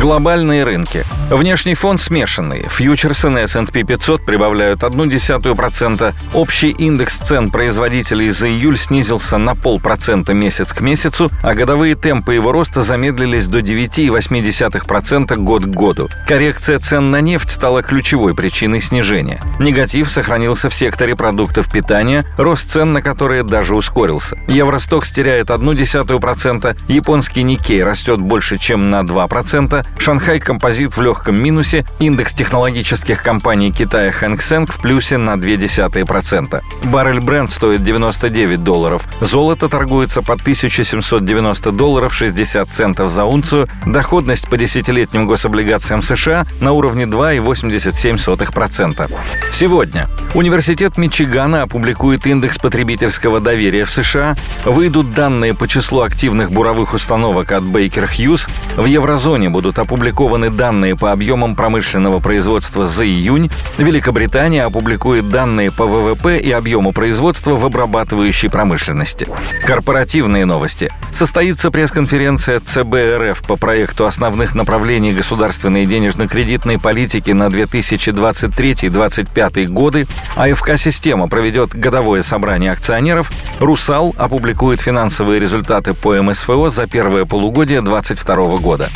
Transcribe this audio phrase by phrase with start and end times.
[0.00, 1.04] Глобальные рынки.
[1.30, 2.66] Внешний фон смешанный.
[2.68, 6.14] Фьючерсы на S&P 500 прибавляют 0,1%.
[6.34, 12.34] Общий индекс цен производителей за июль снизился на полпроцента месяц к месяцу, а годовые темпы
[12.34, 16.10] его роста замедлились до 9,8% год к году.
[16.26, 19.40] Коррекция цен на нефть стала ключевой причиной снижения.
[19.58, 24.36] Негатив сохранился в секторе продуктов питания, рост цен на которые даже ускорился.
[24.48, 31.86] Евростокс теряет 0,1%, японский Никей растет больше, чем на 2%, Шанхай Композит в легком минусе,
[31.98, 36.62] индекс технологических компаний Китая Хэнк Сэнк в плюсе на 0,2%.
[36.84, 39.06] Баррель бренд стоит 99 долларов.
[39.20, 43.66] Золото торгуется по 1790 долларов 60 центов за унцию.
[43.86, 49.10] Доходность по десятилетним гособлигациям США на уровне 2,87%.
[49.52, 56.92] Сегодня Университет Мичигана опубликует индекс потребительского доверия в США, выйдут данные по числу активных буровых
[56.92, 63.50] установок от Baker Hughes, в еврозоне будут опубликованы данные по объемам промышленного производства за июнь,
[63.78, 69.26] Великобритания опубликует данные по ВВП и объему производства в обрабатывающей промышленности.
[69.66, 70.92] Корпоративные новости.
[71.12, 80.06] Состоится пресс-конференция ЦБ РФ по проекту основных направлений государственной денежно-кредитной политики на 2023-2025 годы.
[80.36, 83.30] АФК-система проведет годовое собрание акционеров.
[83.60, 88.90] «Русал» опубликует финансовые результаты по МСФО за первое полугодие 2022 года.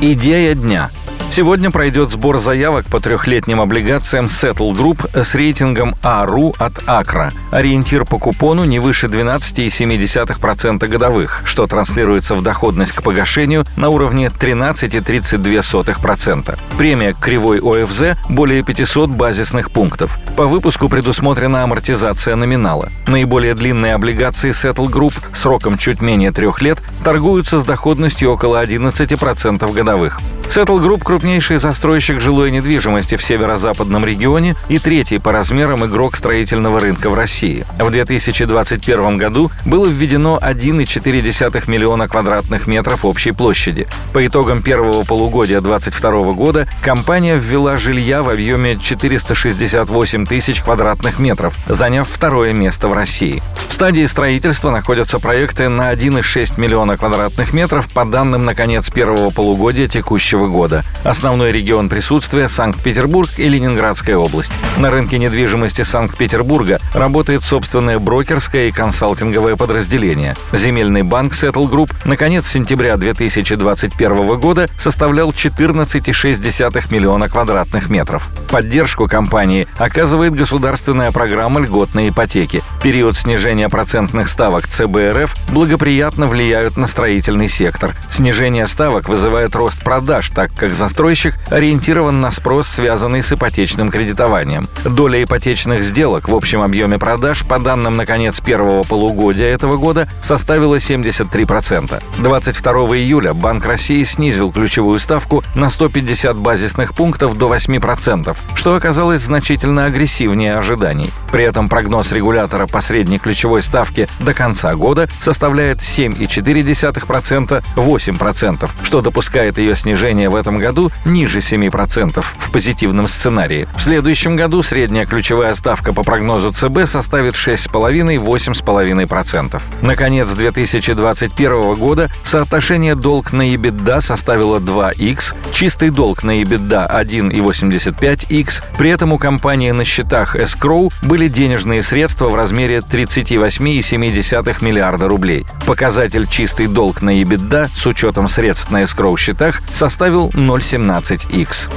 [0.00, 0.90] Идея дня–
[1.34, 7.32] Сегодня пройдет сбор заявок по трехлетним облигациям Settle Group с рейтингом АРУ от Акра.
[7.50, 14.28] Ориентир по купону не выше 12,7% годовых, что транслируется в доходность к погашению на уровне
[14.28, 16.56] 13,32%.
[16.78, 20.16] Премия к кривой ОФЗ более 500 базисных пунктов.
[20.36, 22.92] По выпуску предусмотрена амортизация номинала.
[23.08, 29.72] Наиболее длинные облигации Settle Group сроком чуть менее трех лет торгуются с доходностью около 11%
[29.72, 30.20] годовых.
[30.48, 36.78] Settle Group– крупнейший застройщик жилой недвижимости в северо-западном регионе и третий по размерам игрок строительного
[36.80, 37.66] рынка в России.
[37.78, 43.88] В 2021 году было введено 1,4 миллиона квадратных метров общей площади.
[44.12, 51.56] По итогам первого полугодия 2022 года компания ввела жилья в объеме 468 тысяч квадратных метров,
[51.68, 53.42] заняв второе место в России.
[53.68, 59.30] В стадии строительства находятся проекты на 1,6 миллиона квадратных метров по данным на конец первого
[59.30, 60.84] полугодия текущего года.
[61.04, 64.52] Основной регион присутствия– Санкт-Петербург и Ленинградская область.
[64.76, 70.34] На рынке недвижимости Санкт-Петербурга работает собственное брокерское и консалтинговое подразделение.
[70.52, 78.28] Земельный банк Settle Group на конец сентября 2021 года составлял 14,6 миллиона квадратных метров.
[78.48, 82.62] Поддержку компании оказывает государственная программа льготной ипотеки.
[82.82, 87.92] Период снижения процентных ставок ЦБРФ благоприятно влияют на строительный сектор.
[88.10, 94.68] Снижение ставок вызывает рост продаж, так как застройщик ориентирован на спрос, связанный с ипотечным кредитованием.
[94.84, 100.08] Доля ипотечных сделок в общем объеме продаж по данным на конец первого полугодия этого года
[100.22, 102.02] составила 73%.
[102.18, 109.22] 22 июля Банк России снизил ключевую ставку на 150 базисных пунктов до 8%, что оказалось
[109.22, 111.10] значительно агрессивнее ожиданий.
[111.30, 119.00] При этом прогноз регулятора по средней ключевой ставке до конца года составляет 7,4%, 8%, что
[119.00, 123.66] допускает ее снижение снижение в этом году ниже 7% в позитивном сценарии.
[123.76, 129.60] В следующем году средняя ключевая ставка по прогнозу ЦБ составит 6,5-8,5%.
[129.82, 138.90] Наконец 2021 года соотношение долг на EBITDA составило 2х, чистый долг на EBITDA 1,85х, при
[138.90, 145.44] этом у компании на счетах Escrow были денежные средства в размере 38,7 миллиарда рублей.
[145.66, 151.72] Показатель чистый долг на EBITDA с учетом средств на Escrow счетах составил составил 0,17x.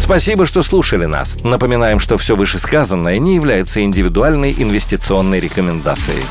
[0.00, 1.36] Спасибо, что слушали нас.
[1.44, 6.24] Напоминаем, что все вышесказанное не является индивидуальной инвестиционной рекомендацией.